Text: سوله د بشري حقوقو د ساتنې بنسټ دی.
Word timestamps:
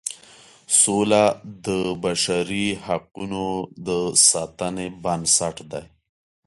سوله 0.81 1.23
د 1.65 1.67
بشري 2.03 2.67
حقوقو 2.85 3.49
د 3.87 3.89
ساتنې 4.29 4.87
بنسټ 5.03 5.55
دی. 5.71 5.83